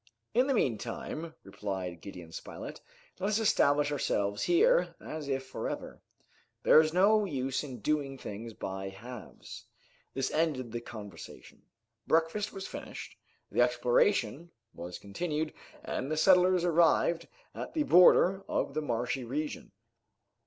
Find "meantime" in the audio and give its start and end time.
0.55-1.35